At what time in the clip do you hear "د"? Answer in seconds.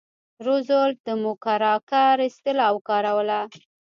1.07-1.09